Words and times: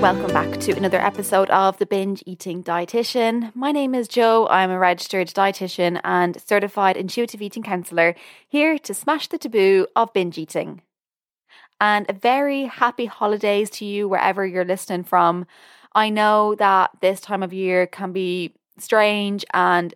Welcome 0.00 0.32
back 0.32 0.58
to 0.60 0.72
another 0.72 0.98
episode 0.98 1.50
of 1.50 1.76
the 1.76 1.84
Binge 1.84 2.22
Eating 2.24 2.64
Dietitian. 2.64 3.54
My 3.54 3.70
name 3.70 3.94
is 3.94 4.08
Joe. 4.08 4.48
I'm 4.48 4.70
a 4.70 4.78
registered 4.78 5.28
dietitian 5.28 6.00
and 6.02 6.40
certified 6.40 6.96
intuitive 6.96 7.42
eating 7.42 7.62
counselor 7.62 8.14
here 8.48 8.78
to 8.78 8.94
smash 8.94 9.26
the 9.26 9.36
taboo 9.36 9.86
of 9.94 10.14
binge 10.14 10.38
eating. 10.38 10.80
And 11.82 12.08
a 12.08 12.14
very 12.14 12.64
happy 12.64 13.04
holidays 13.04 13.68
to 13.72 13.84
you 13.84 14.08
wherever 14.08 14.46
you're 14.46 14.64
listening 14.64 15.04
from. 15.04 15.44
I 15.94 16.08
know 16.08 16.54
that 16.54 16.92
this 17.02 17.20
time 17.20 17.42
of 17.42 17.52
year 17.52 17.86
can 17.86 18.12
be 18.12 18.54
strange 18.78 19.44
and 19.52 19.92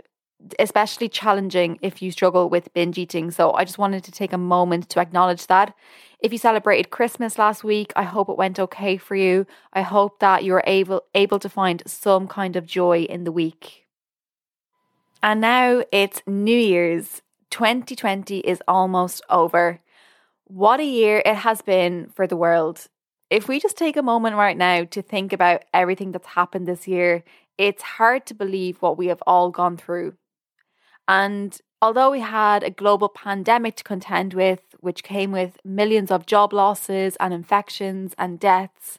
especially 0.59 1.09
challenging 1.09 1.79
if 1.81 2.03
you 2.03 2.11
struggle 2.11 2.51
with 2.51 2.75
binge 2.75 2.99
eating. 2.99 3.31
So 3.31 3.53
I 3.53 3.65
just 3.65 3.79
wanted 3.79 4.05
to 4.05 4.13
take 4.13 4.35
a 4.35 4.39
moment 4.39 4.91
to 4.91 5.01
acknowledge 5.01 5.47
that. 5.47 5.75
If 6.25 6.33
you 6.33 6.39
celebrated 6.39 6.89
Christmas 6.89 7.39
last 7.39 7.65
week, 7.65 7.93
I 7.95 8.05
hope 8.05 8.31
it 8.31 8.39
went 8.39 8.59
okay 8.59 8.97
for 8.97 9.15
you. 9.15 9.47
I 9.75 9.83
hope 9.83 10.21
that 10.21 10.43
you 10.43 10.53
were 10.53 10.65
able 10.67 11.03
able 11.15 11.39
to 11.39 11.51
find 11.51 11.83
some 11.85 12.29
kind 12.29 12.57
of 12.57 12.65
joy 12.65 13.03
in 13.03 13.25
the 13.25 13.31
week. 13.31 13.85
And 15.23 15.43
now 15.43 15.85
it's 15.93 16.23
New 16.27 16.57
Year's. 16.57 17.21
2020 17.51 18.39
is 18.39 18.63
almost 18.67 19.23
over. 19.29 19.81
What 20.45 20.81
a 20.81 20.85
year 20.85 21.23
it 21.27 21.37
has 21.37 21.61
been 21.61 22.09
for 22.15 22.27
the 22.27 22.39
world. 22.39 22.87
If 23.29 23.47
we 23.47 23.61
just 23.61 23.77
take 23.77 23.99
a 23.99 24.03
moment 24.03 24.37
right 24.37 24.57
now 24.57 24.85
to 24.85 25.03
think 25.03 25.35
about 25.35 25.67
everything 25.75 26.13
that's 26.13 26.29
happened 26.29 26.67
this 26.67 26.89
year, 26.89 27.23
it's 27.59 27.83
hard 27.83 28.25
to 28.29 28.35
believe 28.35 28.81
what 28.81 28.97
we 28.97 29.09
have 29.09 29.23
all 29.27 29.51
gone 29.51 29.77
through. 29.77 30.15
And 31.07 31.61
although 31.85 32.11
we 32.11 32.21
had 32.21 32.63
a 32.63 32.71
global 32.71 33.11
pandemic 33.11 33.77
to 33.77 33.85
contend 33.85 34.33
with, 34.33 34.63
which 34.81 35.05
came 35.05 35.31
with 35.31 35.59
millions 35.63 36.11
of 36.11 36.25
job 36.25 36.51
losses 36.55 37.15
and 37.21 37.35
infections 37.35 38.15
and 38.17 38.41
deaths, 38.41 38.99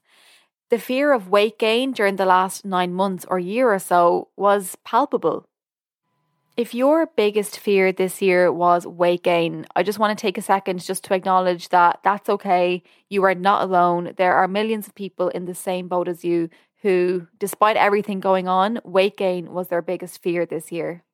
the 0.70 0.78
fear 0.78 1.12
of 1.12 1.28
weight 1.28 1.58
gain 1.58 1.92
during 1.92 2.18
the 2.18 2.28
last 2.28 2.64
nine 2.64 2.94
months 2.94 3.26
or 3.28 3.40
year 3.40 3.74
or 3.74 3.80
so 3.80 4.28
was 4.38 4.78
palpable. 4.86 5.48
If 6.56 6.76
your 6.76 7.08
biggest 7.08 7.58
fear 7.58 7.92
this 7.92 8.22
year 8.22 8.52
was 8.52 8.86
weight 8.86 9.24
gain, 9.24 9.66
I 9.76 9.82
just 9.82 9.98
want 9.98 10.16
to 10.16 10.22
take 10.22 10.38
a 10.38 10.44
second 10.44 10.86
just 10.86 11.04
to 11.06 11.16
acknowledge 11.16 11.70
that 11.70 12.02
that's 12.04 12.30
okay. 12.30 12.84
You 13.10 13.24
are 13.24 13.34
not 13.34 13.64
alone. 13.64 14.14
There 14.16 14.36
are 14.36 14.48
millions 14.48 14.86
of 14.88 14.94
people 14.94 15.30
in 15.30 15.46
the 15.46 15.56
same 15.56 15.88
boat 15.88 16.08
as 16.08 16.24
you 16.24 16.52
who, 16.84 17.26
despite 17.40 17.78
everything 17.78 18.20
going 18.20 18.48
on, 18.48 18.80
weight 18.84 19.18
gain 19.18 19.54
was 19.54 19.70
their 19.70 19.82
biggest 19.82 20.22
fear 20.22 20.46
this 20.46 20.72
year. 20.72 21.05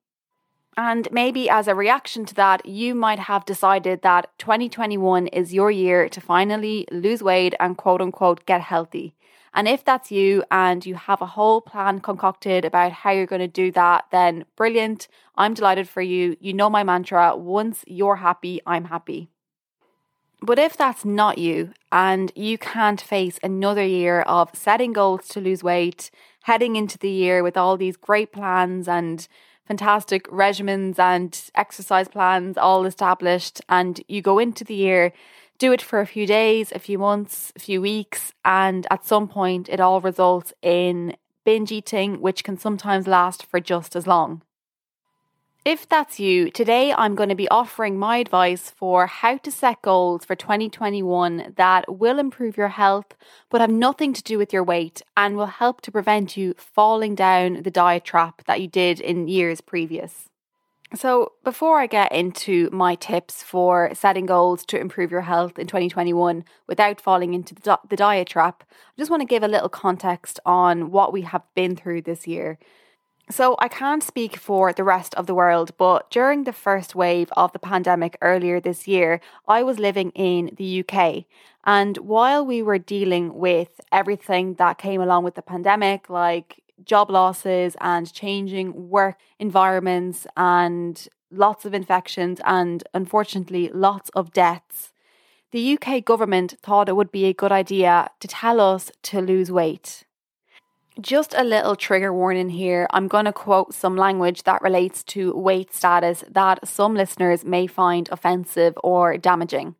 And 0.76 1.06
maybe 1.12 1.50
as 1.50 1.68
a 1.68 1.74
reaction 1.74 2.24
to 2.26 2.34
that, 2.34 2.64
you 2.64 2.94
might 2.94 3.18
have 3.18 3.44
decided 3.44 4.02
that 4.02 4.30
2021 4.38 5.26
is 5.26 5.52
your 5.52 5.70
year 5.70 6.08
to 6.08 6.20
finally 6.20 6.86
lose 6.90 7.22
weight 7.22 7.54
and 7.60 7.76
quote 7.76 8.00
unquote 8.00 8.46
get 8.46 8.62
healthy. 8.62 9.14
And 9.54 9.68
if 9.68 9.84
that's 9.84 10.10
you 10.10 10.44
and 10.50 10.84
you 10.86 10.94
have 10.94 11.20
a 11.20 11.26
whole 11.26 11.60
plan 11.60 12.00
concocted 12.00 12.64
about 12.64 12.92
how 12.92 13.10
you're 13.10 13.26
going 13.26 13.40
to 13.40 13.48
do 13.48 13.70
that, 13.72 14.06
then 14.10 14.46
brilliant. 14.56 15.08
I'm 15.36 15.52
delighted 15.52 15.88
for 15.88 16.00
you. 16.00 16.36
You 16.40 16.54
know 16.54 16.70
my 16.70 16.82
mantra 16.82 17.36
once 17.36 17.84
you're 17.86 18.16
happy, 18.16 18.60
I'm 18.66 18.86
happy. 18.86 19.28
But 20.40 20.58
if 20.58 20.76
that's 20.76 21.04
not 21.04 21.38
you 21.38 21.72
and 21.92 22.32
you 22.34 22.56
can't 22.58 23.00
face 23.00 23.38
another 23.42 23.84
year 23.84 24.22
of 24.22 24.50
setting 24.54 24.92
goals 24.92 25.28
to 25.28 25.40
lose 25.40 25.62
weight, 25.62 26.10
heading 26.44 26.74
into 26.74 26.98
the 26.98 27.10
year 27.10 27.42
with 27.42 27.56
all 27.56 27.76
these 27.76 27.96
great 27.96 28.32
plans 28.32 28.88
and 28.88 29.28
fantastic 29.66 30.26
regimens 30.28 30.98
and 30.98 31.50
exercise 31.54 32.08
plans 32.08 32.58
all 32.58 32.84
established, 32.84 33.60
and 33.68 34.00
you 34.08 34.22
go 34.22 34.38
into 34.38 34.64
the 34.64 34.74
year, 34.74 35.12
do 35.58 35.72
it 35.72 35.82
for 35.82 36.00
a 36.00 36.06
few 36.06 36.26
days, 36.26 36.72
a 36.72 36.78
few 36.78 36.98
months, 36.98 37.52
a 37.54 37.60
few 37.60 37.80
weeks, 37.80 38.32
and 38.44 38.86
at 38.90 39.06
some 39.06 39.28
point 39.28 39.68
it 39.68 39.80
all 39.80 40.00
results 40.00 40.52
in 40.62 41.16
binge 41.44 41.72
eating, 41.72 42.20
which 42.20 42.44
can 42.44 42.56
sometimes 42.58 43.06
last 43.06 43.44
for 43.46 43.60
just 43.60 43.94
as 43.94 44.06
long. 44.06 44.42
If 45.64 45.88
that's 45.88 46.18
you, 46.18 46.50
today 46.50 46.92
I'm 46.92 47.14
going 47.14 47.28
to 47.28 47.36
be 47.36 47.48
offering 47.48 47.96
my 47.96 48.16
advice 48.16 48.68
for 48.68 49.06
how 49.06 49.36
to 49.36 49.50
set 49.52 49.80
goals 49.80 50.24
for 50.24 50.34
2021 50.34 51.54
that 51.56 51.84
will 52.00 52.18
improve 52.18 52.56
your 52.56 52.70
health 52.70 53.14
but 53.48 53.60
have 53.60 53.70
nothing 53.70 54.12
to 54.12 54.24
do 54.24 54.38
with 54.38 54.52
your 54.52 54.64
weight 54.64 55.02
and 55.16 55.36
will 55.36 55.46
help 55.46 55.80
to 55.82 55.92
prevent 55.92 56.36
you 56.36 56.54
falling 56.58 57.14
down 57.14 57.62
the 57.62 57.70
diet 57.70 58.04
trap 58.04 58.42
that 58.46 58.60
you 58.60 58.66
did 58.66 59.00
in 59.00 59.28
years 59.28 59.60
previous. 59.60 60.28
So, 60.96 61.32
before 61.44 61.78
I 61.78 61.86
get 61.86 62.10
into 62.10 62.68
my 62.72 62.96
tips 62.96 63.44
for 63.44 63.94
setting 63.94 64.26
goals 64.26 64.66
to 64.66 64.80
improve 64.80 65.12
your 65.12 65.22
health 65.22 65.60
in 65.60 65.68
2021 65.68 66.44
without 66.66 67.00
falling 67.00 67.34
into 67.34 67.54
the, 67.54 67.96
diet 67.96 68.26
trap, 68.26 68.64
I 68.68 69.00
just 69.00 69.12
want 69.12 69.20
to 69.20 69.26
give 69.26 69.44
a 69.44 69.48
little 69.48 69.70
context 69.70 70.40
on 70.44 70.90
what 70.90 71.12
we 71.12 71.22
have 71.22 71.44
been 71.54 71.76
through 71.76 72.02
this 72.02 72.26
year. 72.26 72.58
So, 73.30 73.56
I 73.60 73.68
can't 73.68 74.02
speak 74.02 74.36
for 74.36 74.72
the 74.72 74.84
rest 74.84 75.14
of 75.14 75.26
the 75.26 75.34
world, 75.34 75.70
but 75.78 76.10
during 76.10 76.44
the 76.44 76.52
first 76.52 76.94
wave 76.94 77.30
of 77.36 77.52
the 77.52 77.58
pandemic 77.58 78.18
earlier 78.20 78.60
this 78.60 78.88
year, 78.88 79.20
I 79.46 79.62
was 79.62 79.78
living 79.78 80.10
in 80.10 80.50
the 80.56 80.84
UK. 80.84 81.24
And 81.64 81.96
while 81.98 82.44
we 82.44 82.62
were 82.62 82.78
dealing 82.78 83.34
with 83.34 83.80
everything 83.92 84.54
that 84.54 84.78
came 84.78 85.00
along 85.00 85.24
with 85.24 85.36
the 85.36 85.42
pandemic, 85.42 86.10
like 86.10 86.62
job 86.84 87.10
losses 87.10 87.76
and 87.80 88.12
changing 88.12 88.90
work 88.90 89.16
environments 89.38 90.26
and 90.36 91.08
lots 91.30 91.64
of 91.64 91.74
infections 91.74 92.40
and 92.44 92.82
unfortunately 92.92 93.70
lots 93.72 94.10
of 94.10 94.32
deaths, 94.32 94.92
the 95.52 95.78
UK 95.78 96.04
government 96.04 96.56
thought 96.60 96.88
it 96.88 96.96
would 96.96 97.12
be 97.12 97.26
a 97.26 97.32
good 97.32 97.52
idea 97.52 98.10
to 98.20 98.28
tell 98.28 98.60
us 98.60 98.90
to 99.02 99.20
lose 99.20 99.52
weight. 99.52 100.04
Just 101.00 101.34
a 101.34 101.42
little 101.42 101.74
trigger 101.74 102.12
warning 102.12 102.50
here. 102.50 102.86
I'm 102.90 103.08
going 103.08 103.24
to 103.24 103.32
quote 103.32 103.72
some 103.72 103.96
language 103.96 104.42
that 104.42 104.60
relates 104.60 105.02
to 105.04 105.34
weight 105.34 105.74
status 105.74 106.22
that 106.28 106.68
some 106.68 106.94
listeners 106.94 107.44
may 107.44 107.66
find 107.66 108.08
offensive 108.12 108.74
or 108.84 109.16
damaging. 109.16 109.74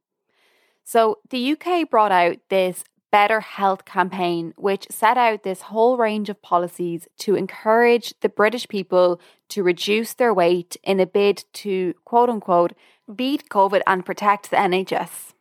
So, 0.85 1.19
the 1.29 1.53
UK 1.53 1.91
brought 1.91 2.13
out 2.13 2.39
this 2.49 2.83
Better 3.11 3.41
Health 3.41 3.85
campaign, 3.85 4.55
which 4.57 4.87
set 4.91 5.19
out 5.19 5.43
this 5.43 5.63
whole 5.63 5.99
range 5.99 6.31
of 6.31 6.41
policies 6.41 7.07
to 7.19 7.35
encourage 7.35 8.15
the 8.21 8.31
British 8.31 8.67
people 8.67 9.21
to 9.51 9.63
reduce 9.63 10.15
their 10.15 10.33
weight 10.33 10.79
in 10.83 10.99
a 10.99 11.05
bid 11.05 11.45
to 11.53 11.93
quote 12.07 12.31
unquote 12.31 12.73
beat 13.15 13.51
COVID 13.51 13.83
and 13.87 14.07
protect 14.07 14.51
the 14.51 14.57
NHS. 14.57 15.35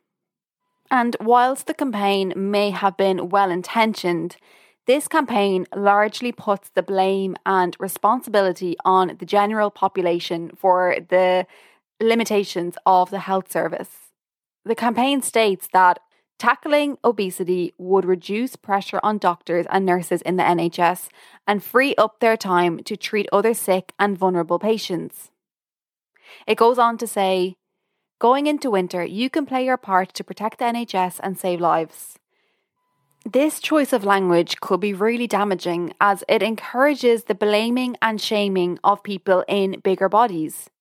And 0.92 1.16
whilst 1.22 1.68
the 1.68 1.74
campaign 1.74 2.34
may 2.36 2.72
have 2.72 2.98
been 2.98 3.30
well 3.30 3.50
intentioned, 3.50 4.36
this 4.88 5.08
campaign 5.08 5.68
largely 5.75 6.31
puts 6.31 6.69
the 6.69 6.81
blame 6.81 7.36
and 7.46 7.75
responsibility 7.80 8.75
on 8.84 9.16
the 9.19 9.25
general 9.25 9.69
population 9.69 10.52
for 10.58 10.97
the 11.09 11.46
limitations 12.02 12.75
of 12.86 13.12
the 13.12 13.20
health 13.20 13.52
service. 13.52 13.90
The 14.66 14.75
campaign 14.75 15.22
states 15.22 15.68
that 15.74 16.00
tackling 16.40 16.97
obesity 17.03 17.74
would 17.78 18.06
reduce 18.06 18.56
pressure 18.56 19.00
on 19.03 19.20
doctors 19.20 19.68
and 19.70 19.86
nurses 19.86 20.24
in 20.24 20.38
the 20.38 20.44
NHS 20.44 21.09
and 21.46 21.64
free 21.64 21.94
up 21.96 22.20
their 22.20 22.36
time 22.36 22.80
to 22.84 22.97
treat 22.97 23.30
other 23.31 23.53
sick 23.53 23.94
and 24.00 24.18
vulnerable 24.18 24.58
patients. 24.58 25.30
It 26.47 26.58
goes 26.58 26.80
on 26.80 26.97
to 26.97 27.06
say, 27.06 27.56
Going 28.20 28.46
into 28.47 28.72
winter, 28.72 29.03
you 29.03 29.30
can 29.30 29.46
play 29.46 29.66
your 29.66 29.78
part 29.78 30.14
to 30.14 30.24
protect 30.24 30.59
the 30.59 30.66
NHS 30.66 31.20
and 31.24 31.38
save 31.38 31.59
lives. 31.59 32.20
This 33.26 33.59
choice 33.59 33.94
of 33.94 34.04
language 34.04 34.59
could 34.62 34.80
be 34.80 34.96
really 34.96 35.28
damaging 35.28 35.94
as 36.02 36.24
it 36.28 36.42
encourages 36.42 37.26
the 37.26 37.36
blaming 37.36 37.96
and 38.02 38.20
shaming 38.20 38.80
of 38.84 39.04
people 39.04 39.46
in 39.48 39.80
bigger 39.84 40.09
bodies. 40.09 40.72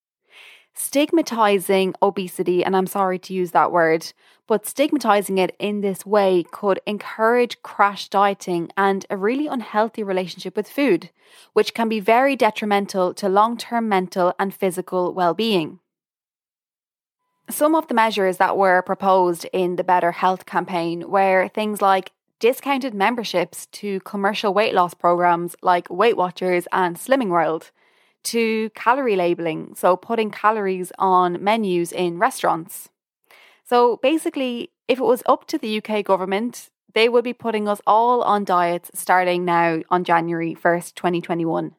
Stigmatizing 0.72 1.94
obesity, 2.00 2.64
and 2.64 2.74
I'm 2.74 2.86
sorry 2.86 3.18
to 3.18 3.34
use 3.34 3.50
that 3.50 3.70
word, 3.70 4.14
but 4.46 4.66
stigmatizing 4.66 5.36
it 5.36 5.54
in 5.58 5.82
this 5.82 6.06
way 6.06 6.42
could 6.50 6.80
encourage 6.86 7.60
crash 7.60 8.08
dieting 8.08 8.70
and 8.74 9.04
a 9.10 9.18
really 9.18 9.46
unhealthy 9.46 10.02
relationship 10.02 10.56
with 10.56 10.68
food, 10.68 11.10
which 11.52 11.74
can 11.74 11.90
be 11.90 12.00
very 12.00 12.36
detrimental 12.36 13.12
to 13.14 13.28
long 13.28 13.58
term 13.58 13.86
mental 13.86 14.32
and 14.38 14.54
physical 14.54 15.12
well 15.12 15.34
being. 15.34 15.78
Some 17.50 17.74
of 17.74 17.88
the 17.88 17.94
measures 17.94 18.38
that 18.38 18.56
were 18.56 18.80
proposed 18.80 19.44
in 19.52 19.76
the 19.76 19.84
Better 19.84 20.12
Health 20.12 20.46
campaign 20.46 21.10
were 21.10 21.48
things 21.48 21.82
like 21.82 22.12
discounted 22.40 22.94
memberships 22.94 23.66
to 23.66 24.00
commercial 24.00 24.52
weight 24.52 24.74
loss 24.74 24.94
programs 24.94 25.54
like 25.62 25.88
Weight 25.88 26.16
Watchers 26.16 26.66
and 26.72 26.96
Slimming 26.96 27.28
World, 27.28 27.70
to 28.24 28.70
calorie 28.70 29.16
labeling, 29.16 29.74
so 29.76 29.96
putting 29.96 30.30
calories 30.30 30.90
on 30.98 31.42
menus 31.42 31.92
in 31.92 32.18
restaurants. 32.18 32.88
So 33.64 33.98
basically, 33.98 34.70
if 34.88 34.98
it 34.98 35.04
was 35.04 35.22
up 35.26 35.46
to 35.46 35.58
the 35.58 35.80
UK 35.80 36.04
government, 36.04 36.70
they 36.94 37.08
would 37.08 37.24
be 37.24 37.32
putting 37.32 37.68
us 37.68 37.80
all 37.86 38.22
on 38.22 38.44
diets 38.44 38.90
starting 38.94 39.44
now 39.44 39.82
on 39.90 40.04
January 40.04 40.54
1st, 40.54 40.94
2021. 40.94 41.76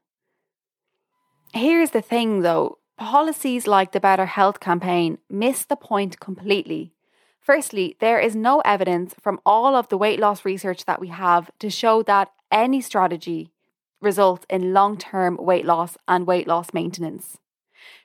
Here's 1.54 1.92
the 1.92 2.02
thing 2.02 2.42
though 2.42 2.78
policies 2.98 3.68
like 3.68 3.92
the 3.92 4.00
Better 4.00 4.26
Health 4.26 4.60
campaign 4.60 5.18
miss 5.30 5.66
the 5.66 5.76
point 5.76 6.20
completely. 6.20 6.94
Firstly, 7.42 7.98
there 8.00 8.20
is 8.20 8.36
no 8.36 8.60
evidence 8.62 9.16
from 9.20 9.40
all 9.46 9.76
of 9.76 9.90
the 9.90 9.98
weight 9.98 10.20
loss 10.20 10.46
research 10.46 10.86
that 10.86 11.02
we 11.02 11.08
have 11.08 11.50
to 11.58 11.72
show 11.72 12.04
that 12.04 12.32
any 12.52 12.82
strategy 12.82 13.50
results 14.00 14.46
in 14.48 14.74
long 14.74 14.96
term 14.96 15.38
weight 15.38 15.66
loss 15.66 15.98
and 16.08 16.28
weight 16.28 16.48
loss 16.48 16.72
maintenance. 16.72 17.40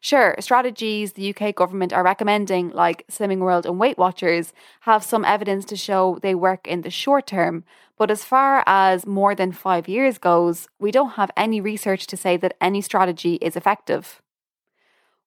Sure, 0.00 0.35
strategies 0.41 1.12
the 1.12 1.35
UK 1.35 1.55
government 1.55 1.93
are 1.93 2.03
recommending, 2.03 2.71
like 2.71 3.06
Slimming 3.09 3.41
World 3.41 3.67
and 3.67 3.79
Weight 3.79 3.99
Watchers, 3.99 4.55
have 4.81 5.05
some 5.05 5.25
evidence 5.25 5.67
to 5.67 5.77
show 5.77 6.19
they 6.23 6.35
work 6.35 6.67
in 6.67 6.81
the 6.81 6.91
short 6.91 7.27
term. 7.27 7.65
But 7.99 8.11
as 8.11 8.25
far 8.25 8.62
as 8.67 9.06
more 9.06 9.35
than 9.35 9.53
five 9.53 9.87
years 9.87 10.17
goes, 10.17 10.69
we 10.79 10.91
don't 10.91 11.12
have 11.12 11.31
any 11.37 11.61
research 11.61 12.06
to 12.06 12.17
say 12.17 12.38
that 12.38 12.56
any 12.59 12.81
strategy 12.81 13.35
is 13.37 13.55
effective. 13.55 14.23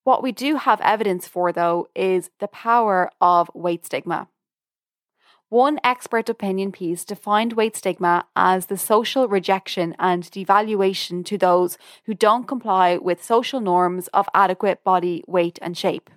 What 0.03 0.23
we 0.23 0.31
do 0.31 0.55
have 0.55 0.81
evidence 0.81 1.27
for, 1.27 1.51
though, 1.51 1.87
is 1.95 2.29
the 2.39 2.47
power 2.47 3.11
of 3.19 3.51
weight 3.53 3.85
stigma. 3.85 4.27
One 5.49 5.79
expert 5.83 6.29
opinion 6.29 6.71
piece 6.71 7.03
defined 7.03 7.53
weight 7.53 7.75
stigma 7.75 8.27
as 8.35 8.67
the 8.67 8.77
social 8.77 9.27
rejection 9.27 9.95
and 9.97 10.23
devaluation 10.23 11.25
to 11.25 11.39
those 11.39 11.77
who 12.05 12.13
don't 12.13 12.47
comply 12.47 12.97
with 12.97 13.23
social 13.23 13.59
norms 13.59 14.07
of 14.09 14.29
adequate 14.33 14.83
body 14.83 15.23
weight 15.25 15.57
and 15.61 15.75
shape. 15.75 16.11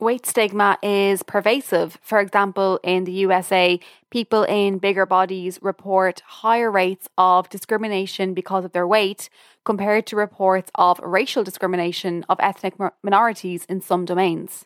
Weight 0.00 0.24
stigma 0.24 0.78
is 0.82 1.22
pervasive. 1.22 1.98
For 2.00 2.20
example, 2.20 2.80
in 2.82 3.04
the 3.04 3.12
USA, 3.12 3.78
people 4.10 4.44
in 4.44 4.78
bigger 4.78 5.04
bodies 5.04 5.58
report 5.60 6.22
higher 6.24 6.70
rates 6.70 7.06
of 7.18 7.50
discrimination 7.50 8.32
because 8.32 8.64
of 8.64 8.72
their 8.72 8.86
weight 8.86 9.28
compared 9.62 10.06
to 10.06 10.16
reports 10.16 10.70
of 10.74 10.98
racial 11.00 11.44
discrimination 11.44 12.24
of 12.30 12.38
ethnic 12.40 12.76
minorities 13.02 13.66
in 13.66 13.82
some 13.82 14.06
domains. 14.06 14.64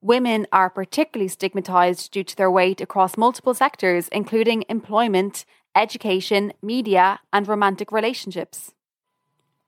Women 0.00 0.46
are 0.52 0.70
particularly 0.70 1.28
stigmatized 1.28 2.10
due 2.10 2.24
to 2.24 2.34
their 2.34 2.50
weight 2.50 2.80
across 2.80 3.18
multiple 3.18 3.52
sectors, 3.52 4.08
including 4.08 4.64
employment, 4.70 5.44
education, 5.76 6.54
media, 6.62 7.20
and 7.30 7.46
romantic 7.46 7.92
relationships. 7.92 8.72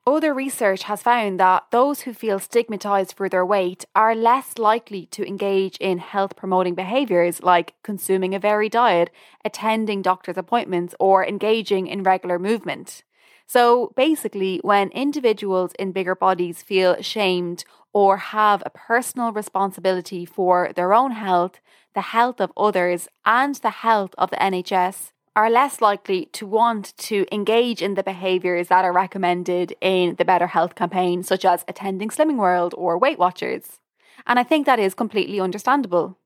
Other 0.07 0.35
research 0.35 0.83
has 0.83 1.01
found 1.01 1.41
that 1.41 1.65
those 1.71 2.03
who 2.03 2.13
feel 2.13 2.39
stigmatized 2.39 3.15
for 3.17 3.31
their 3.31 3.47
weight 3.47 3.87
are 3.95 4.15
less 4.15 4.59
likely 4.59 5.07
to 5.07 5.27
engage 5.27 5.79
in 5.79 5.97
health 5.97 6.37
promoting 6.37 6.75
behaviors 6.75 7.43
like 7.43 7.73
consuming 7.83 8.35
a 8.35 8.39
varied 8.39 8.73
diet, 8.73 9.09
attending 9.47 10.03
doctor's 10.03 10.37
appointments, 10.37 10.95
or 11.01 11.25
engaging 11.25 11.87
in 11.87 12.03
regular 12.03 12.39
movement. 12.39 13.03
So 13.47 13.95
basically, 13.97 14.61
when 14.63 14.91
individuals 14.91 15.73
in 15.79 15.93
bigger 15.93 16.15
bodies 16.15 16.63
feel 16.63 17.01
shamed 17.01 17.65
or 17.95 18.19
have 18.19 18.63
a 18.67 18.71
personal 18.71 19.33
responsibility 19.33 20.27
for 20.27 20.71
their 20.77 20.93
own 20.93 21.13
health, 21.13 21.61
the 21.95 22.03
health 22.03 22.43
of 22.43 22.53
others, 22.59 23.09
and 23.25 23.55
the 23.55 23.71
health 23.71 24.15
of 24.19 24.29
the 24.29 24.37
NHS, 24.37 25.13
are 25.37 25.51
less 25.51 25.81
likely 25.81 26.27
to 26.27 26.47
want 26.47 26.97
to 26.97 27.27
engage 27.33 27.83
in 27.83 27.95
the 27.95 28.03
behaviours 28.03 28.69
that 28.69 28.85
are 28.85 28.93
recommended 28.93 29.75
in 29.81 30.15
the 30.17 30.25
Better 30.25 30.47
Health 30.47 30.75
campaign, 30.75 31.23
such 31.23 31.45
as 31.45 31.65
attending 31.67 32.09
Slimming 32.09 32.37
World 32.37 32.75
or 32.79 32.97
Weight 32.99 33.19
Watchers. 33.19 33.81
And 34.27 34.39
I 34.39 34.45
think 34.45 34.65
that 34.67 34.79
is 34.79 34.95
completely 34.95 35.41
understandable. 35.41 36.17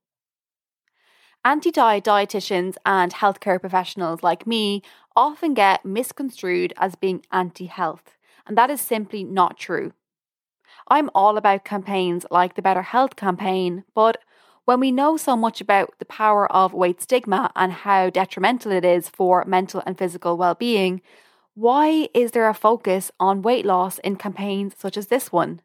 Anti 1.44 1.70
diet 1.70 2.04
dietitians 2.04 2.76
and 2.84 3.14
healthcare 3.14 3.60
professionals 3.60 4.22
like 4.22 4.46
me 4.46 4.82
often 5.16 5.54
get 5.54 5.84
misconstrued 5.84 6.74
as 6.76 6.94
being 6.94 7.24
anti 7.32 7.66
health, 7.66 8.16
and 8.46 8.58
that 8.58 8.70
is 8.70 8.80
simply 8.80 9.24
not 9.24 9.56
true. 9.56 9.92
I'm 10.88 11.10
all 11.14 11.36
about 11.38 11.64
campaigns 11.64 12.26
like 12.30 12.54
the 12.54 12.62
Better 12.62 12.82
Health 12.82 13.16
campaign, 13.16 13.84
but 13.94 14.18
when 14.68 14.80
we 14.80 14.92
know 14.92 15.16
so 15.16 15.34
much 15.34 15.62
about 15.62 15.94
the 15.98 16.04
power 16.04 16.46
of 16.52 16.74
weight 16.74 17.00
stigma 17.00 17.50
and 17.56 17.72
how 17.72 18.10
detrimental 18.10 18.70
it 18.70 18.84
is 18.84 19.08
for 19.08 19.42
mental 19.46 19.82
and 19.86 19.96
physical 19.96 20.36
well 20.36 20.54
being, 20.54 21.00
why 21.54 22.06
is 22.12 22.32
there 22.32 22.50
a 22.50 22.52
focus 22.52 23.10
on 23.18 23.40
weight 23.40 23.64
loss 23.64 23.98
in 24.00 24.16
campaigns 24.16 24.74
such 24.76 24.98
as 24.98 25.06
this 25.06 25.32
one? 25.32 25.62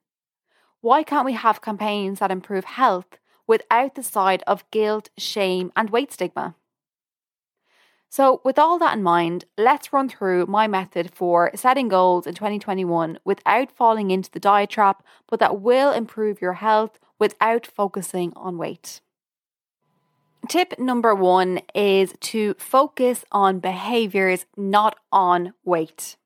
Why 0.80 1.04
can't 1.04 1.26
we 1.26 1.34
have 1.34 1.62
campaigns 1.62 2.20
that 2.20 2.32
improve 2.32 2.64
health 2.64 3.20
without 3.46 3.96
the 3.96 4.04
side 4.04 4.42
of 4.48 4.64
guilt, 4.72 5.10
shame, 5.18 5.74
and 5.76 5.90
weight 5.90 6.14
stigma? 6.14 6.56
So, 8.08 8.40
with 8.46 8.58
all 8.58 8.80
that 8.80 8.96
in 8.96 9.04
mind, 9.04 9.44
let's 9.58 9.92
run 9.92 10.08
through 10.08 10.46
my 10.46 10.66
method 10.66 11.12
for 11.14 11.52
setting 11.56 11.90
goals 11.90 12.26
in 12.26 12.36
2021 12.36 13.20
without 13.26 13.70
falling 13.70 14.12
into 14.12 14.32
the 14.32 14.40
diet 14.40 14.70
trap, 14.70 15.04
but 15.28 15.42
that 15.42 15.60
will 15.60 15.92
improve 15.92 16.40
your 16.40 16.54
health 16.54 17.00
without 17.24 17.66
focusing 17.66 18.34
on 18.36 18.58
weight. 18.58 19.00
Tip 20.50 20.78
number 20.78 21.16
one 21.16 21.62
is 21.74 22.14
to 22.20 22.54
focus 22.56 23.24
on 23.32 23.62
behaviors, 23.62 24.46
not 24.58 24.98
on 25.10 25.54
weight. 25.64 26.18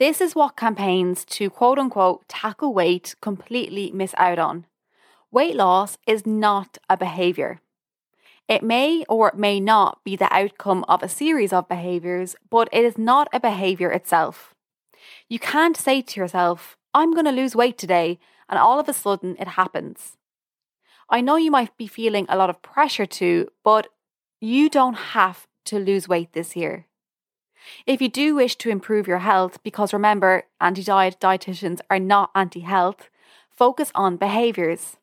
This 0.00 0.20
is 0.20 0.34
what 0.34 0.56
campaigns 0.56 1.24
to 1.36 1.50
quote 1.50 1.78
unquote 1.78 2.26
tackle 2.26 2.74
weight 2.74 3.14
completely 3.20 3.92
miss 3.92 4.12
out 4.16 4.40
on. 4.40 4.66
Weight 5.30 5.54
loss 5.54 5.98
is 6.04 6.26
not 6.26 6.78
a 6.90 6.96
behavior. 6.96 7.60
It 8.48 8.64
may 8.64 9.04
or 9.08 9.30
may 9.36 9.60
not 9.60 10.02
be 10.02 10.16
the 10.16 10.34
outcome 10.34 10.84
of 10.88 11.00
a 11.00 11.08
series 11.08 11.52
of 11.52 11.68
behaviours, 11.68 12.34
but 12.50 12.68
it 12.72 12.84
is 12.84 12.98
not 12.98 13.28
a 13.32 13.38
behaviour 13.38 13.92
itself. 13.92 14.52
You 15.28 15.38
can't 15.38 15.76
say 15.76 16.02
to 16.02 16.20
yourself, 16.20 16.76
I'm 16.92 17.12
going 17.12 17.26
to 17.26 17.40
lose 17.40 17.54
weight 17.54 17.78
today, 17.78 18.18
and 18.48 18.58
all 18.58 18.78
of 18.78 18.88
a 18.88 18.92
sudden 18.92 19.36
it 19.38 19.48
happens. 19.48 20.16
I 21.10 21.20
know 21.20 21.36
you 21.36 21.50
might 21.50 21.76
be 21.76 21.86
feeling 21.86 22.26
a 22.28 22.36
lot 22.36 22.50
of 22.50 22.62
pressure 22.62 23.06
to, 23.06 23.48
but 23.64 23.88
you 24.40 24.68
don't 24.68 24.94
have 24.94 25.46
to 25.66 25.78
lose 25.78 26.08
weight 26.08 26.32
this 26.32 26.54
year. 26.54 26.86
If 27.86 28.00
you 28.00 28.08
do 28.08 28.34
wish 28.34 28.56
to 28.56 28.70
improve 28.70 29.08
your 29.08 29.18
health, 29.18 29.62
because 29.62 29.92
remember, 29.92 30.44
anti 30.60 30.82
diet 30.82 31.16
dietitians 31.20 31.80
are 31.90 31.98
not 31.98 32.30
anti 32.34 32.60
health, 32.60 33.10
focus 33.50 33.90
on 33.94 34.16
behaviours. 34.16 34.96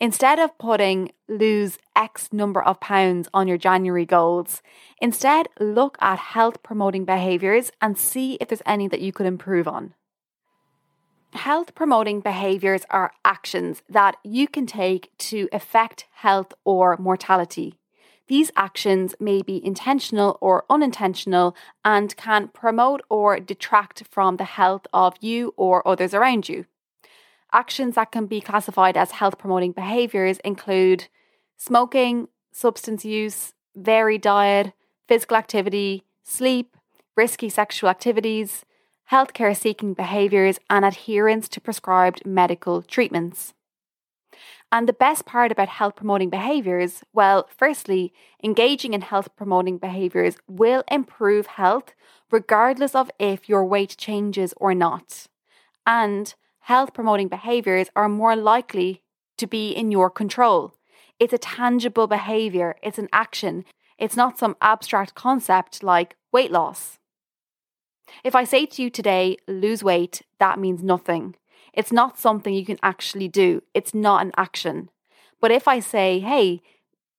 Instead 0.00 0.38
of 0.38 0.56
putting 0.58 1.12
lose 1.28 1.78
X 1.96 2.32
number 2.32 2.62
of 2.62 2.80
pounds 2.80 3.28
on 3.32 3.48
your 3.48 3.58
January 3.58 4.04
goals, 4.04 4.62
instead 5.00 5.48
look 5.58 5.96
at 6.00 6.18
health 6.18 6.62
promoting 6.62 7.04
behaviours 7.04 7.72
and 7.80 7.98
see 7.98 8.34
if 8.40 8.48
there's 8.48 8.62
any 8.66 8.88
that 8.88 9.00
you 9.00 9.12
could 9.12 9.26
improve 9.26 9.66
on. 9.66 9.94
Health 11.34 11.74
promoting 11.74 12.20
behaviours 12.20 12.82
are 12.90 13.12
actions 13.24 13.82
that 13.88 14.16
you 14.22 14.46
can 14.46 14.66
take 14.66 15.10
to 15.18 15.48
affect 15.50 16.06
health 16.12 16.52
or 16.64 16.96
mortality. 16.98 17.78
These 18.28 18.50
actions 18.54 19.14
may 19.18 19.42
be 19.42 19.64
intentional 19.64 20.36
or 20.40 20.64
unintentional 20.68 21.56
and 21.84 22.14
can 22.16 22.48
promote 22.48 23.02
or 23.08 23.40
detract 23.40 24.04
from 24.10 24.36
the 24.36 24.44
health 24.44 24.86
of 24.92 25.14
you 25.20 25.54
or 25.56 25.86
others 25.88 26.12
around 26.12 26.48
you. 26.48 26.66
Actions 27.50 27.94
that 27.94 28.12
can 28.12 28.26
be 28.26 28.40
classified 28.40 28.96
as 28.96 29.12
health 29.12 29.38
promoting 29.38 29.72
behaviours 29.72 30.38
include 30.44 31.08
smoking, 31.56 32.28
substance 32.52 33.04
use, 33.04 33.54
varied 33.74 34.20
diet, 34.20 34.72
physical 35.08 35.36
activity, 35.36 36.04
sleep, 36.22 36.76
risky 37.16 37.48
sexual 37.48 37.90
activities, 37.90 38.64
healthcare 39.12 39.54
seeking 39.54 39.92
behaviours, 39.92 40.58
and 40.70 40.84
adherence 40.84 41.46
to 41.50 41.60
prescribed 41.60 42.24
medical 42.24 42.82
treatments. 42.82 43.52
And 44.72 44.88
the 44.88 44.94
best 44.94 45.26
part 45.26 45.52
about 45.52 45.68
health 45.68 45.96
promoting 45.96 46.30
behaviours, 46.30 47.04
well, 47.12 47.46
firstly, 47.54 48.14
engaging 48.42 48.94
in 48.94 49.02
health 49.02 49.28
promoting 49.36 49.76
behaviours 49.76 50.38
will 50.48 50.82
improve 50.90 51.46
health 51.46 51.92
regardless 52.30 52.94
of 52.94 53.10
if 53.18 53.50
your 53.50 53.66
weight 53.66 53.94
changes 53.98 54.54
or 54.56 54.74
not. 54.74 55.26
And 55.86 56.34
health 56.60 56.94
promoting 56.94 57.28
behaviors 57.28 57.88
are 57.94 58.08
more 58.08 58.34
likely 58.34 59.02
to 59.36 59.46
be 59.46 59.72
in 59.72 59.90
your 59.90 60.08
control. 60.08 60.72
It's 61.20 61.34
a 61.34 61.38
tangible 61.38 62.06
behavior, 62.06 62.76
it's 62.82 62.98
an 62.98 63.10
action, 63.12 63.66
it's 63.98 64.16
not 64.16 64.38
some 64.38 64.56
abstract 64.62 65.14
concept 65.14 65.82
like 65.82 66.16
weight 66.32 66.50
loss. 66.50 66.98
If 68.24 68.34
I 68.34 68.44
say 68.44 68.66
to 68.66 68.82
you 68.82 68.90
today, 68.90 69.36
lose 69.46 69.82
weight, 69.82 70.22
that 70.38 70.58
means 70.58 70.82
nothing. 70.82 71.34
It's 71.72 71.92
not 71.92 72.18
something 72.18 72.52
you 72.52 72.66
can 72.66 72.78
actually 72.82 73.28
do, 73.28 73.62
it's 73.74 73.94
not 73.94 74.22
an 74.22 74.32
action. 74.36 74.90
But 75.40 75.50
if 75.50 75.66
I 75.66 75.80
say, 75.80 76.20
hey, 76.20 76.62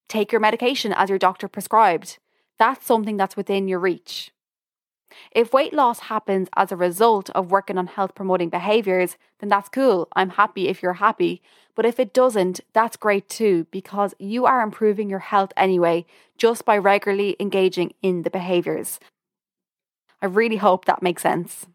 take 0.08 0.32
your 0.32 0.42
medication 0.42 0.94
as 0.94 1.10
your 1.10 1.20
doctor 1.20 1.48
prescribed, 1.48 2.20
that's 2.60 2.86
something 2.86 3.18
that's 3.18 3.36
within 3.36 3.68
your 3.68 3.80
reach. 3.80 4.32
If 5.32 5.54
weight 5.54 5.74
loss 5.74 6.00
happens 6.00 6.48
as 6.56 6.72
a 6.72 6.78
result 6.78 7.30
of 7.32 7.52
working 7.52 7.78
on 7.78 7.88
health 7.88 8.16
promoting 8.16 8.50
behaviors, 8.50 9.18
then 9.40 9.50
that's 9.50 9.70
cool. 9.70 10.08
I'm 10.16 10.32
happy 10.32 10.68
if 10.68 10.82
you're 10.82 10.94
happy. 10.94 11.42
But 11.76 11.86
if 11.86 12.00
it 12.00 12.14
doesn't, 12.14 12.62
that's 12.74 12.98
great 12.98 13.30
too, 13.30 13.68
because 13.72 14.14
you 14.20 14.46
are 14.46 14.62
improving 14.62 15.10
your 15.10 15.20
health 15.20 15.52
anyway, 15.58 16.06
just 16.38 16.66
by 16.66 16.78
regularly 16.78 17.36
engaging 17.40 17.94
in 18.02 18.24
the 18.24 18.30
behaviors. 18.30 19.00
I 20.24 20.28
really 20.28 20.56
hope 20.56 20.86
that 20.86 21.04
makes 21.04 21.22
sense. 21.22 21.68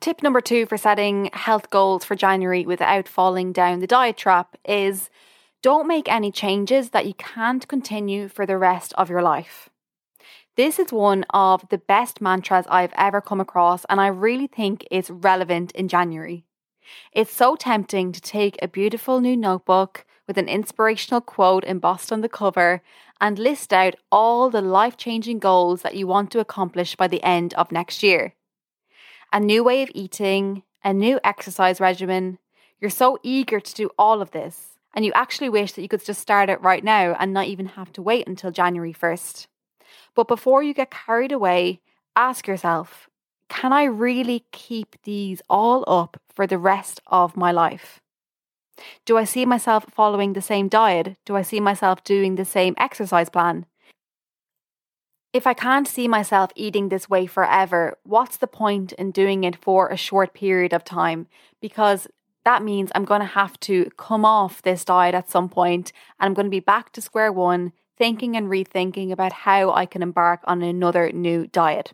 Tip 0.00 0.22
number 0.22 0.40
two 0.40 0.64
for 0.64 0.78
setting 0.78 1.28
health 1.34 1.68
goals 1.68 2.04
for 2.06 2.14
January 2.16 2.64
without 2.64 3.06
falling 3.06 3.52
down 3.52 3.80
the 3.80 3.86
diet 3.86 4.16
trap 4.16 4.56
is 4.64 5.10
Don't 5.60 5.86
make 5.86 6.08
any 6.08 6.32
changes 6.32 6.90
that 6.90 7.04
you 7.04 7.12
can't 7.12 7.68
continue 7.68 8.28
for 8.28 8.46
the 8.46 8.56
rest 8.56 8.94
of 8.96 9.10
your 9.10 9.20
life. 9.20 9.68
This 10.56 10.78
is 10.78 10.90
one 10.90 11.26
of 11.34 11.68
the 11.68 11.76
best 11.76 12.22
mantras 12.22 12.64
I've 12.70 12.94
ever 12.96 13.20
come 13.20 13.42
across, 13.42 13.84
and 13.90 14.00
I 14.00 14.06
really 14.06 14.46
think 14.46 14.86
it's 14.90 15.10
relevant 15.10 15.70
in 15.72 15.88
January. 15.88 16.45
It's 17.12 17.32
so 17.32 17.56
tempting 17.56 18.12
to 18.12 18.20
take 18.20 18.56
a 18.60 18.68
beautiful 18.68 19.20
new 19.20 19.36
notebook 19.36 20.04
with 20.26 20.38
an 20.38 20.48
inspirational 20.48 21.20
quote 21.20 21.64
embossed 21.64 22.12
on 22.12 22.20
the 22.20 22.28
cover 22.28 22.82
and 23.20 23.38
list 23.38 23.72
out 23.72 23.94
all 24.10 24.50
the 24.50 24.60
life 24.60 24.96
changing 24.96 25.38
goals 25.38 25.82
that 25.82 25.94
you 25.94 26.06
want 26.06 26.30
to 26.32 26.40
accomplish 26.40 26.96
by 26.96 27.08
the 27.08 27.22
end 27.22 27.54
of 27.54 27.72
next 27.72 28.02
year. 28.02 28.34
A 29.32 29.40
new 29.40 29.62
way 29.64 29.82
of 29.82 29.90
eating, 29.94 30.62
a 30.84 30.92
new 30.92 31.20
exercise 31.24 31.80
regimen. 31.80 32.38
You're 32.80 32.90
so 32.90 33.18
eager 33.22 33.60
to 33.60 33.74
do 33.74 33.90
all 33.98 34.20
of 34.20 34.32
this, 34.32 34.78
and 34.94 35.04
you 35.04 35.12
actually 35.14 35.48
wish 35.48 35.72
that 35.72 35.82
you 35.82 35.88
could 35.88 36.04
just 36.04 36.20
start 36.20 36.50
it 36.50 36.60
right 36.60 36.84
now 36.84 37.16
and 37.18 37.32
not 37.32 37.46
even 37.46 37.66
have 37.66 37.92
to 37.94 38.02
wait 38.02 38.26
until 38.26 38.50
January 38.50 38.92
1st. 38.92 39.46
But 40.14 40.28
before 40.28 40.62
you 40.62 40.74
get 40.74 40.90
carried 40.90 41.32
away, 41.32 41.80
ask 42.14 42.46
yourself 42.46 43.08
can 43.48 43.72
I 43.72 43.84
really 43.84 44.44
keep 44.52 44.96
these 45.04 45.42
all 45.48 45.84
up 45.86 46.20
for 46.28 46.46
the 46.46 46.58
rest 46.58 47.00
of 47.06 47.36
my 47.36 47.52
life? 47.52 48.00
Do 49.04 49.16
I 49.16 49.24
see 49.24 49.46
myself 49.46 49.86
following 49.90 50.32
the 50.32 50.42
same 50.42 50.68
diet? 50.68 51.16
Do 51.24 51.36
I 51.36 51.42
see 51.42 51.60
myself 51.60 52.04
doing 52.04 52.34
the 52.34 52.44
same 52.44 52.74
exercise 52.76 53.30
plan? 53.30 53.66
If 55.32 55.46
I 55.46 55.54
can't 55.54 55.88
see 55.88 56.08
myself 56.08 56.50
eating 56.54 56.88
this 56.88 57.10
way 57.10 57.26
forever, 57.26 57.98
what's 58.04 58.36
the 58.36 58.46
point 58.46 58.92
in 58.92 59.10
doing 59.10 59.44
it 59.44 59.56
for 59.56 59.88
a 59.88 59.96
short 59.96 60.34
period 60.34 60.72
of 60.72 60.84
time? 60.84 61.26
Because 61.60 62.08
that 62.44 62.62
means 62.62 62.90
I'm 62.94 63.04
going 63.04 63.20
to 63.20 63.26
have 63.26 63.58
to 63.60 63.90
come 63.96 64.24
off 64.24 64.62
this 64.62 64.84
diet 64.84 65.14
at 65.14 65.30
some 65.30 65.48
point 65.48 65.92
and 66.18 66.28
I'm 66.28 66.34
going 66.34 66.46
to 66.46 66.50
be 66.50 66.60
back 66.60 66.92
to 66.92 67.00
square 67.00 67.32
one, 67.32 67.72
thinking 67.98 68.36
and 68.36 68.48
rethinking 68.48 69.10
about 69.10 69.32
how 69.32 69.72
I 69.72 69.84
can 69.84 70.02
embark 70.02 70.40
on 70.44 70.62
another 70.62 71.10
new 71.12 71.48
diet. 71.48 71.92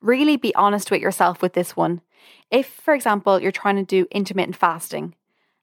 Really 0.00 0.36
be 0.36 0.54
honest 0.54 0.90
with 0.90 1.00
yourself 1.00 1.42
with 1.42 1.52
this 1.52 1.76
one. 1.76 2.00
If, 2.50 2.66
for 2.66 2.94
example, 2.94 3.40
you're 3.40 3.52
trying 3.52 3.76
to 3.76 3.84
do 3.84 4.06
intermittent 4.10 4.56
fasting, 4.56 5.14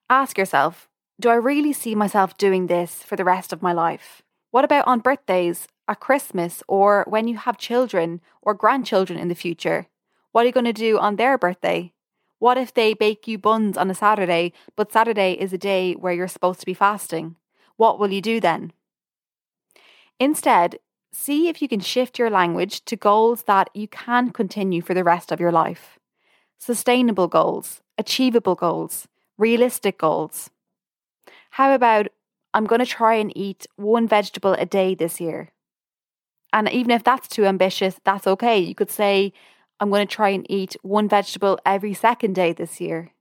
Ask 0.09 0.37
yourself 0.37 0.87
Do 1.19 1.29
I 1.29 1.35
really 1.35 1.73
see 1.73 1.93
myself 1.93 2.37
doing 2.37 2.67
this 2.67 3.03
for 3.03 3.17
the 3.17 3.25
rest 3.25 3.51
of 3.51 3.61
my 3.61 3.73
life? 3.73 4.21
What 4.51 4.63
about 4.63 4.87
on 4.87 4.99
birthdays, 5.01 5.67
at 5.87 5.99
Christmas, 5.99 6.63
or 6.67 7.03
when 7.07 7.27
you 7.27 7.37
have 7.37 7.57
children 7.57 8.21
or 8.41 8.53
grandchildren 8.53 9.19
in 9.19 9.27
the 9.27 9.35
future? 9.35 9.87
What 10.31 10.43
are 10.43 10.45
you 10.45 10.53
going 10.53 10.65
to 10.65 10.73
do 10.73 10.97
on 10.97 11.15
their 11.15 11.37
birthday? 11.37 11.91
What 12.39 12.57
if 12.57 12.73
they 12.73 12.93
bake 12.93 13.27
you 13.27 13.37
buns 13.37 13.77
on 13.77 13.89
a 13.89 13.95
Saturday, 13.95 14.53
but 14.75 14.91
Saturday 14.91 15.33
is 15.33 15.51
a 15.51 15.57
day 15.57 15.93
where 15.93 16.13
you're 16.13 16.27
supposed 16.27 16.61
to 16.61 16.65
be 16.65 16.73
fasting? 16.73 17.35
What 17.75 17.99
will 17.99 18.11
you 18.11 18.21
do 18.21 18.39
then? 18.39 18.71
Instead, 20.19 20.79
see 21.17 21.49
if 21.49 21.61
you 21.61 21.67
can 21.67 21.79
shift 21.79 22.19
your 22.19 22.29
language 22.29 22.85
to 22.85 22.95
goals 22.95 23.43
that 23.43 23.69
you 23.73 23.87
can 23.87 24.29
continue 24.29 24.81
for 24.81 24.93
the 24.93 25.03
rest 25.03 25.31
of 25.31 25.39
your 25.39 25.51
life. 25.51 25.97
Sustainable 26.59 27.27
goals, 27.27 27.81
achievable 27.97 28.55
goals, 28.55 29.07
realistic 29.37 29.97
goals. 29.97 30.51
How 31.51 31.73
about 31.73 32.07
I'm 32.53 32.65
going 32.65 32.79
to 32.79 32.85
try 32.85 33.15
and 33.15 33.35
eat 33.35 33.65
one 33.75 34.07
vegetable 34.07 34.53
a 34.53 34.65
day 34.65 34.93
this 34.93 35.19
year? 35.19 35.49
And 36.53 36.69
even 36.69 36.91
if 36.91 37.03
that's 37.03 37.27
too 37.27 37.45
ambitious, 37.45 37.99
that's 38.05 38.27
okay. 38.27 38.59
You 38.59 38.75
could 38.75 38.91
say, 38.91 39.33
I'm 39.79 39.89
going 39.89 40.07
to 40.07 40.15
try 40.15 40.29
and 40.29 40.45
eat 40.49 40.75
one 40.81 41.09
vegetable 41.09 41.59
every 41.65 41.93
second 41.93 42.35
day 42.35 42.53
this 42.53 42.79
year. 42.79 43.11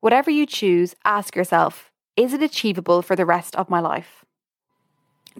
Whatever 0.00 0.30
you 0.30 0.46
choose, 0.46 0.94
ask 1.04 1.34
yourself, 1.34 1.90
is 2.14 2.34
it 2.34 2.42
achievable 2.42 3.00
for 3.00 3.16
the 3.16 3.26
rest 3.26 3.56
of 3.56 3.70
my 3.70 3.80
life? 3.80 4.24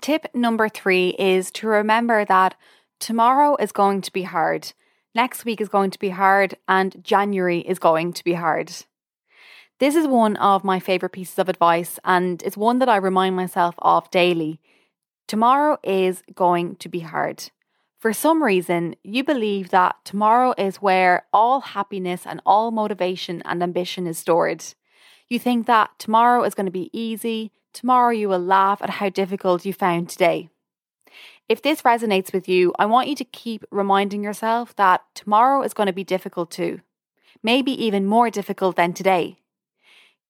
Tip 0.01 0.27
number 0.35 0.69
three 0.69 1.11
is 1.19 1.51
to 1.53 1.67
remember 1.67 2.25
that 2.25 2.55
tomorrow 2.99 3.57
is 3.57 3.73
going 3.73 4.01
to 4.03 4.13
be 4.13 4.23
hard, 4.23 4.73
next 5.15 5.45
week 5.45 5.61
is 5.61 5.69
going 5.69 5.91
to 5.91 5.99
be 5.99 6.11
hard, 6.11 6.57
and 6.67 7.03
January 7.05 7.61
is 7.61 7.79
going 7.79 8.13
to 8.15 8.25
be 8.25 8.35
hard. 8.35 8.73
This 9.79 9.97
is 9.97 10.07
one 10.07 10.37
of 10.37 10.65
my 10.65 10.79
favourite 10.79 11.13
pieces 11.13 11.39
of 11.39 11.49
advice, 11.49 11.99
and 12.05 12.43
it's 12.43 12.57
one 12.57 12.79
that 12.79 12.89
I 12.89 12.97
remind 12.97 13.37
myself 13.37 13.75
of 13.79 14.11
daily. 14.11 14.61
Tomorrow 15.27 15.79
is 15.83 16.23
going 16.35 16.77
to 16.77 16.89
be 16.89 17.01
hard. 17.01 17.51
For 17.99 18.13
some 18.13 18.43
reason, 18.43 18.97
you 19.05 19.23
believe 19.23 19.71
that 19.71 19.97
tomorrow 20.05 20.55
is 20.59 20.77
where 20.77 21.27
all 21.33 21.61
happiness 21.61 22.27
and 22.27 22.41
all 22.45 22.71
motivation 22.71 23.43
and 23.45 23.63
ambition 23.63 24.07
is 24.07 24.19
stored. 24.19 24.65
You 25.29 25.39
think 25.39 25.67
that 25.67 25.91
tomorrow 25.99 26.43
is 26.45 26.55
going 26.55 26.67
to 26.67 26.73
be 26.73 26.91
easy, 26.93 27.53
tomorrow 27.73 28.11
you 28.11 28.29
will 28.29 28.39
laugh 28.39 28.81
at 28.83 28.91
how 28.91 29.09
difficult 29.09 29.65
you 29.65 29.73
found 29.73 30.09
today. 30.09 30.49
If 31.49 31.63
this 31.63 31.83
resonates 31.83 32.33
with 32.33 32.49
you, 32.49 32.73
I 32.79 32.87
want 32.87 33.09
you 33.09 33.17
to 33.17 33.25
keep 33.25 33.65
reminding 33.71 34.23
yourself 34.23 34.75
that 34.77 35.03
tomorrow 35.15 35.63
is 35.63 35.75
going 35.75 35.89
to 35.89 35.93
be 35.93 36.05
difficult 36.05 36.51
too, 36.51 36.81
maybe 37.43 37.73
even 37.85 38.07
more 38.07 38.31
difficult 38.31 38.77
than 38.77 38.93
today. 38.93 39.39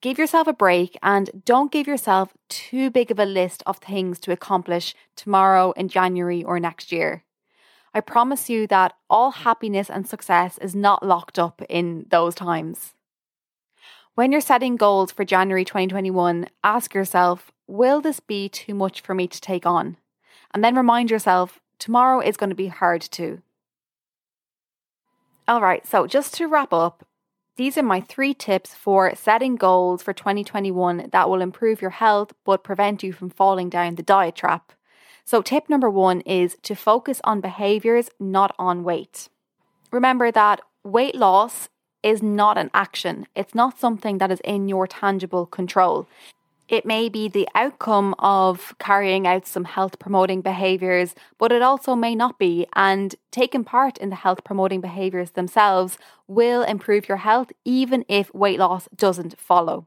Give 0.00 0.18
yourself 0.18 0.48
a 0.48 0.52
break 0.52 0.98
and 1.00 1.42
don't 1.44 1.70
give 1.70 1.86
yourself 1.86 2.34
too 2.48 2.90
big 2.90 3.12
of 3.12 3.20
a 3.20 3.24
list 3.24 3.62
of 3.66 3.78
things 3.78 4.18
to 4.20 4.32
accomplish 4.32 4.96
tomorrow 5.14 5.70
in 5.72 5.88
January 5.88 6.42
or 6.42 6.58
next 6.58 6.90
year. 6.90 7.22
I 7.94 8.00
promise 8.00 8.50
you 8.50 8.66
that 8.66 8.94
all 9.08 9.30
happiness 9.30 9.88
and 9.88 10.08
success 10.08 10.58
is 10.58 10.74
not 10.74 11.06
locked 11.06 11.38
up 11.38 11.62
in 11.68 12.06
those 12.10 12.34
times. 12.34 12.94
When 14.14 14.30
you're 14.30 14.42
setting 14.42 14.76
goals 14.76 15.10
for 15.10 15.24
January 15.24 15.64
2021, 15.64 16.46
ask 16.62 16.92
yourself, 16.92 17.50
will 17.66 18.02
this 18.02 18.20
be 18.20 18.46
too 18.46 18.74
much 18.74 19.00
for 19.00 19.14
me 19.14 19.26
to 19.26 19.40
take 19.40 19.64
on? 19.64 19.96
And 20.52 20.62
then 20.62 20.76
remind 20.76 21.10
yourself, 21.10 21.60
tomorrow 21.78 22.20
is 22.20 22.36
going 22.36 22.50
to 22.50 22.56
be 22.56 22.66
hard 22.66 23.00
too. 23.00 23.40
All 25.48 25.62
right, 25.62 25.86
so 25.86 26.06
just 26.06 26.34
to 26.34 26.46
wrap 26.46 26.74
up, 26.74 27.06
these 27.56 27.78
are 27.78 27.82
my 27.82 28.02
three 28.02 28.34
tips 28.34 28.74
for 28.74 29.14
setting 29.14 29.56
goals 29.56 30.02
for 30.02 30.12
2021 30.12 31.08
that 31.10 31.30
will 31.30 31.40
improve 31.40 31.80
your 31.80 31.92
health 31.92 32.34
but 32.44 32.62
prevent 32.62 33.02
you 33.02 33.14
from 33.14 33.30
falling 33.30 33.70
down 33.70 33.94
the 33.94 34.02
diet 34.02 34.36
trap. 34.36 34.72
So, 35.24 35.40
tip 35.40 35.70
number 35.70 35.88
one 35.88 36.20
is 36.22 36.56
to 36.64 36.74
focus 36.74 37.20
on 37.24 37.40
behaviors, 37.40 38.10
not 38.20 38.54
on 38.58 38.84
weight. 38.84 39.30
Remember 39.90 40.30
that 40.30 40.60
weight 40.84 41.14
loss 41.14 41.70
is 42.02 42.22
not 42.22 42.58
an 42.58 42.70
action, 42.74 43.26
it's 43.34 43.54
not 43.54 43.78
something 43.78 44.18
that 44.18 44.30
is 44.30 44.40
in 44.40 44.68
your 44.68 44.86
tangible 44.86 45.46
control. 45.46 46.06
It 46.68 46.86
may 46.86 47.10
be 47.10 47.28
the 47.28 47.48
outcome 47.54 48.14
of 48.18 48.74
carrying 48.78 49.26
out 49.26 49.46
some 49.46 49.64
health 49.64 49.98
promoting 49.98 50.40
behaviours, 50.40 51.14
but 51.36 51.52
it 51.52 51.60
also 51.60 51.94
may 51.94 52.14
not 52.14 52.38
be. 52.38 52.66
And 52.74 53.14
taking 53.30 53.62
part 53.62 53.98
in 53.98 54.08
the 54.08 54.16
health 54.16 54.42
promoting 54.42 54.80
behaviours 54.80 55.32
themselves 55.32 55.98
will 56.26 56.62
improve 56.62 57.08
your 57.08 57.18
health, 57.18 57.52
even 57.66 58.06
if 58.08 58.34
weight 58.34 58.58
loss 58.58 58.88
doesn't 58.96 59.38
follow. 59.38 59.86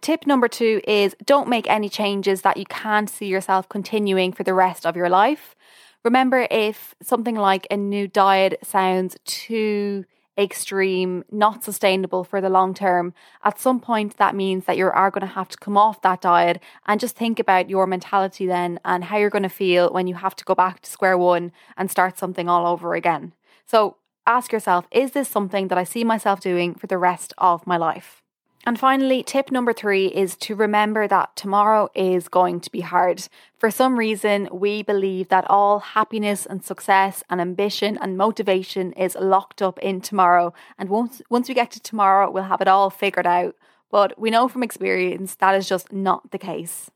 Tip 0.00 0.28
number 0.28 0.46
two 0.46 0.80
is 0.86 1.16
don't 1.24 1.48
make 1.48 1.68
any 1.68 1.88
changes 1.88 2.42
that 2.42 2.56
you 2.56 2.66
can't 2.66 3.10
see 3.10 3.26
yourself 3.26 3.68
continuing 3.68 4.32
for 4.32 4.44
the 4.44 4.54
rest 4.54 4.86
of 4.86 4.94
your 4.94 5.08
life. 5.08 5.56
Remember, 6.04 6.46
if 6.50 6.94
something 7.02 7.34
like 7.34 7.66
a 7.70 7.76
new 7.76 8.06
diet 8.06 8.58
sounds 8.62 9.16
too 9.24 10.04
extreme, 10.40 11.24
not 11.30 11.62
sustainable 11.62 12.24
for 12.24 12.40
the 12.40 12.48
long 12.48 12.72
term, 12.72 13.12
at 13.44 13.58
some 13.60 13.78
point 13.78 14.16
that 14.16 14.34
means 14.34 14.64
that 14.64 14.76
you 14.76 14.86
are 14.86 15.10
going 15.10 15.20
to 15.20 15.34
have 15.34 15.48
to 15.50 15.58
come 15.58 15.76
off 15.76 16.00
that 16.02 16.22
diet 16.22 16.60
and 16.86 16.98
just 16.98 17.14
think 17.14 17.38
about 17.38 17.68
your 17.68 17.86
mentality 17.86 18.46
then 18.46 18.80
and 18.84 19.04
how 19.04 19.18
you're 19.18 19.30
going 19.30 19.42
to 19.42 19.48
feel 19.48 19.92
when 19.92 20.06
you 20.06 20.14
have 20.14 20.34
to 20.36 20.44
go 20.44 20.54
back 20.54 20.80
to 20.80 20.90
square 20.90 21.18
one 21.18 21.52
and 21.76 21.90
start 21.90 22.18
something 22.18 22.48
all 22.48 22.66
over 22.66 22.94
again. 22.94 23.34
So 23.66 23.96
ask 24.26 24.52
yourself, 24.52 24.86
is 24.90 25.12
this 25.12 25.28
something 25.28 25.68
that 25.68 25.78
I 25.78 25.84
see 25.84 26.04
myself 26.04 26.40
doing 26.40 26.74
for 26.74 26.86
the 26.86 26.98
rest 26.98 27.34
of 27.38 27.66
my 27.66 27.76
life? 27.76 28.22
And 28.66 28.78
finally, 28.78 29.22
tip 29.22 29.50
number 29.50 29.72
three 29.72 30.08
is 30.08 30.36
to 30.36 30.54
remember 30.54 31.08
that 31.08 31.34
tomorrow 31.34 31.88
is 31.94 32.28
going 32.28 32.60
to 32.60 32.70
be 32.70 32.80
hard. 32.80 33.26
For 33.58 33.70
some 33.70 33.98
reason, 33.98 34.48
we 34.52 34.82
believe 34.82 35.28
that 35.28 35.48
all 35.48 35.78
happiness 35.78 36.44
and 36.44 36.62
success 36.62 37.24
and 37.30 37.40
ambition 37.40 37.98
and 38.02 38.18
motivation 38.18 38.92
is 38.92 39.16
locked 39.18 39.62
up 39.62 39.78
in 39.78 40.02
tomorrow. 40.02 40.52
And 40.78 40.90
once, 40.90 41.22
once 41.30 41.48
we 41.48 41.54
get 41.54 41.70
to 41.70 41.80
tomorrow, 41.80 42.30
we'll 42.30 42.44
have 42.44 42.60
it 42.60 42.68
all 42.68 42.90
figured 42.90 43.26
out. 43.26 43.56
But 43.90 44.18
we 44.20 44.30
know 44.30 44.46
from 44.46 44.62
experience 44.62 45.34
that 45.36 45.54
is 45.54 45.66
just 45.66 45.90
not 45.90 46.30
the 46.30 46.38
case. 46.38 46.90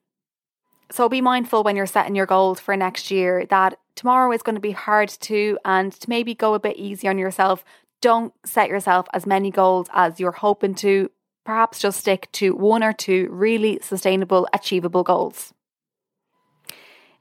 So 0.91 1.09
be 1.09 1.23
mindful 1.23 1.63
when 1.63 1.77
you're 1.77 1.87
setting 1.87 2.15
your 2.15 2.27
goals 2.27 2.61
for 2.61 2.77
next 2.77 3.11
year 3.11 3.47
that 3.47 3.79
tomorrow 3.97 4.31
is 4.33 4.43
going 4.43 4.55
to 4.55 4.61
be 4.61 4.73
hard 4.73 5.09
too, 5.09 5.59
and 5.65 5.93
to 5.93 6.11
maybe 6.11 6.35
go 6.35 6.53
a 6.53 6.61
bit 6.61 6.77
easy 6.77 7.09
on 7.09 7.17
yourself. 7.17 7.65
Don't 8.03 8.35
set 8.45 8.69
yourself 8.69 9.07
as 9.15 9.25
many 9.25 9.51
goals 9.51 9.89
as 9.95 10.21
you're 10.21 10.33
hoping 10.33 10.75
to 10.77 11.11
perhaps 11.45 11.79
just 11.79 12.01
stick 12.01 12.29
to 12.33 12.55
one 12.55 12.83
or 12.83 12.93
two 12.93 13.29
really 13.31 13.79
sustainable, 13.83 14.49
achievable 14.53 15.03
goals. 15.03 15.53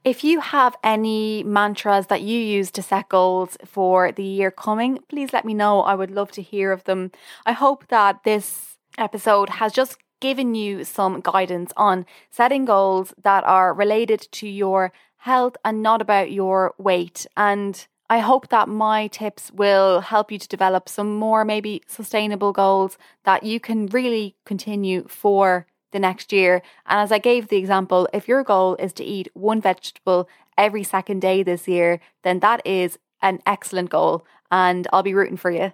If 0.03 0.23
you 0.23 0.41
have 0.41 0.75
any 0.83 1.43
mantras 1.43 2.07
that 2.07 2.21
you 2.21 2.37
use 2.37 2.71
to 2.71 2.81
set 2.81 3.07
goals 3.07 3.57
for 3.63 4.11
the 4.11 4.23
year 4.23 4.51
coming, 4.51 4.99
please 5.07 5.31
let 5.31 5.45
me 5.45 5.53
know. 5.53 5.81
I 5.81 5.95
would 5.95 6.11
love 6.11 6.29
to 6.33 6.41
hear 6.41 6.73
of 6.73 6.83
them. 6.83 7.11
I 7.45 7.53
hope 7.53 7.87
that 7.87 8.23
this 8.25 8.77
episode 8.97 9.49
has 9.49 9.71
just 9.71 9.97
given 10.19 10.55
you 10.55 10.83
some 10.83 11.21
guidance 11.21 11.71
on 11.77 12.05
setting 12.29 12.65
goals 12.65 13.13
that 13.23 13.45
are 13.45 13.73
related 13.73 14.27
to 14.31 14.47
your 14.47 14.91
health 15.17 15.55
and 15.63 15.81
not 15.81 16.01
about 16.01 16.31
your 16.31 16.73
weight. 16.77 17.25
And 17.37 17.87
I 18.09 18.19
hope 18.19 18.49
that 18.49 18.67
my 18.67 19.07
tips 19.07 19.51
will 19.51 20.01
help 20.01 20.31
you 20.31 20.37
to 20.37 20.47
develop 20.47 20.89
some 20.89 21.15
more 21.15 21.45
maybe 21.45 21.81
sustainable 21.87 22.51
goals 22.51 22.97
that 23.23 23.43
you 23.43 23.59
can 23.59 23.87
really 23.87 24.35
continue 24.45 25.07
for 25.07 25.65
the 25.91 25.99
next 25.99 26.33
year. 26.33 26.61
And 26.85 26.99
as 26.99 27.11
I 27.11 27.19
gave 27.19 27.47
the 27.47 27.57
example, 27.57 28.09
if 28.13 28.27
your 28.27 28.43
goal 28.43 28.75
is 28.75 28.93
to 28.93 29.03
eat 29.03 29.29
one 29.33 29.61
vegetable 29.61 30.27
every 30.57 30.83
second 30.83 31.21
day 31.21 31.43
this 31.43 31.67
year, 31.67 31.99
then 32.23 32.39
that 32.39 32.65
is 32.65 32.99
an 33.21 33.39
excellent 33.45 33.89
goal 33.89 34.25
and 34.51 34.87
I'll 34.91 35.03
be 35.03 35.13
rooting 35.13 35.37
for 35.37 35.49
you. 35.49 35.71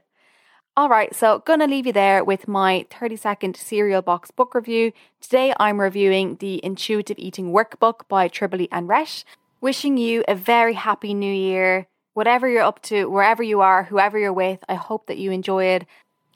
All 0.77 0.88
right, 0.88 1.13
so 1.13 1.39
gonna 1.45 1.67
leave 1.67 1.88
you 1.88 1.91
there 1.91 2.24
with 2.24 2.48
my 2.48 2.86
30 2.89 3.17
second 3.17 3.57
cereal 3.57 4.01
box 4.01 4.31
book 4.31 4.55
review. 4.55 4.93
Today 5.19 5.53
I'm 5.59 5.81
reviewing 5.81 6.36
the 6.36 6.63
Intuitive 6.63 7.19
Eating 7.19 7.51
Workbook 7.51 8.07
by 8.07 8.29
Tribole 8.29 8.69
and 8.71 8.88
Resch. 8.88 9.25
Wishing 9.59 9.98
you 9.98 10.24
a 10.27 10.36
very 10.36 10.75
happy 10.75 11.13
new 11.13 11.33
year. 11.33 11.88
Whatever 12.19 12.49
you're 12.49 12.63
up 12.63 12.81
to, 12.81 13.05
wherever 13.05 13.41
you 13.41 13.61
are, 13.61 13.83
whoever 13.83 14.19
you're 14.19 14.33
with, 14.33 14.61
I 14.67 14.73
hope 14.73 15.05
that 15.05 15.17
you 15.19 15.31
enjoy 15.31 15.63
it 15.67 15.85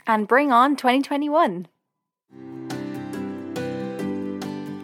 and 0.07 0.25
bring 0.25 0.49
on 0.49 0.77
2021. 0.77 1.67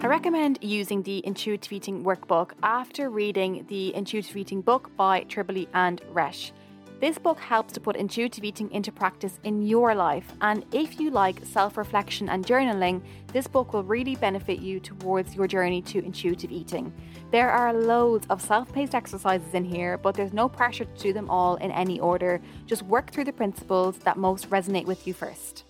I 0.02 0.08
recommend 0.08 0.60
using 0.62 1.04
the 1.04 1.26
Intuitive 1.26 1.72
Eating 1.72 2.04
Workbook 2.04 2.52
after 2.62 3.10
reading 3.10 3.66
the 3.70 3.96
Intuitive 3.96 4.36
Eating 4.36 4.60
book 4.60 4.92
by 4.98 5.24
Tribole 5.24 5.70
and 5.74 6.02
Resch. 6.14 6.52
This 7.00 7.18
book 7.18 7.40
helps 7.40 7.72
to 7.74 7.80
put 7.80 7.96
intuitive 7.96 8.44
eating 8.44 8.70
into 8.72 8.92
practice 8.92 9.40
in 9.46 9.66
your 9.66 9.96
life, 9.96 10.34
and 10.42 10.66
if 10.74 11.00
you 11.00 11.12
like 11.12 11.40
self 11.46 11.78
reflection 11.78 12.28
and 12.28 12.46
journaling, 12.46 13.02
this 13.32 13.48
book 13.48 13.72
will 13.72 13.86
really 13.86 14.18
benefit 14.18 14.60
you 14.60 14.82
towards 14.82 15.34
your 15.34 15.48
journey 15.48 15.82
to 15.84 16.04
intuitive 16.04 16.52
eating. 16.52 16.92
There 17.32 17.50
are 17.50 17.74
loads 17.74 18.28
of 18.30 18.42
self 18.42 18.74
paced 18.74 18.96
exercises 18.96 19.54
in 19.54 19.64
here, 19.64 19.98
but 19.98 20.14
there's 20.14 20.34
no 20.34 20.50
pressure 20.50 20.84
to 20.84 21.02
do 21.02 21.14
them 21.14 21.30
all 21.30 21.56
in 21.56 21.72
any 21.72 22.02
order. 22.02 22.42
Just 22.66 22.82
work 22.82 23.12
through 23.12 23.26
the 23.26 23.32
principles 23.32 23.98
that 24.00 24.18
most 24.18 24.50
resonate 24.50 24.86
with 24.86 25.08
you 25.08 25.14
first. 25.14 25.64